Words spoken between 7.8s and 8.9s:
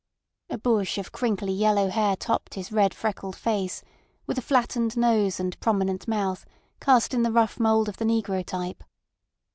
of the negro type.